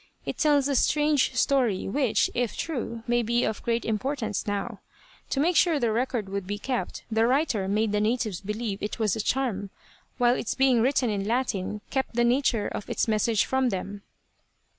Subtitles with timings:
[0.25, 4.79] It tells a strange story, which, if true, may be of great importance now.
[5.29, 8.97] To make sure the record would be kept the writer made the natives believe it
[8.97, 9.69] was a charm,
[10.17, 14.01] while its being written in Latin kept the nature of its message from them."